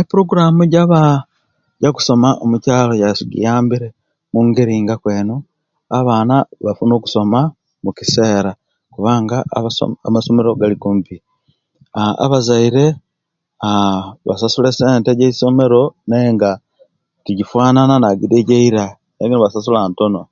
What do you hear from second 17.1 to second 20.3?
tijifanana najidi ejeyra basasula ntono